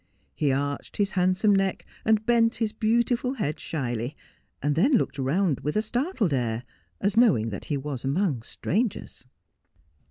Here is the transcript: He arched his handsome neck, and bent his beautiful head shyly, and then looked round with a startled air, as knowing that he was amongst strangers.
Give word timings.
He 0.33 0.51
arched 0.51 0.97
his 0.97 1.11
handsome 1.11 1.53
neck, 1.53 1.85
and 2.03 2.25
bent 2.25 2.55
his 2.55 2.71
beautiful 2.73 3.33
head 3.33 3.59
shyly, 3.59 4.17
and 4.59 4.73
then 4.73 4.93
looked 4.93 5.19
round 5.19 5.59
with 5.59 5.75
a 5.75 5.83
startled 5.83 6.33
air, 6.33 6.63
as 6.99 7.15
knowing 7.15 7.49
that 7.49 7.65
he 7.65 7.77
was 7.77 8.03
amongst 8.03 8.49
strangers. 8.51 9.27